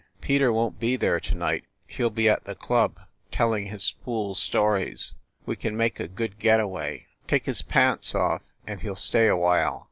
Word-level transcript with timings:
"Peter 0.19 0.51
won 0.51 0.71
t 0.71 0.77
be 0.79 0.95
there 0.95 1.19
to 1.19 1.35
night; 1.35 1.63
he 1.85 2.03
ll 2.03 2.09
be 2.09 2.27
at 2.27 2.43
the 2.45 2.55
club, 2.55 2.97
telling 3.31 3.67
his 3.67 3.91
fool 4.03 4.33
stories.... 4.33 5.13
We 5.45 5.55
can 5.55 5.77
make 5.77 5.99
a 5.99 6.07
good 6.07 6.39
get 6.39 6.59
away... 6.59 7.05
take 7.27 7.45
his 7.45 7.61
pants 7.61 8.15
off, 8.15 8.41
and 8.65 8.81
he 8.81 8.89
ll 8.89 8.95
stay 8.95 9.27
awhile. 9.27 9.79